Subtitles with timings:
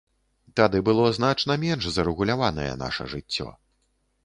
[0.59, 3.49] Тады было значна менш зарэгуляванае наша жыццё.